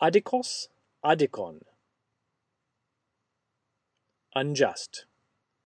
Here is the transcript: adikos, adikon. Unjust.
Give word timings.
adikos, 0.00 0.68
adikon. 1.02 1.60
Unjust. 4.36 5.06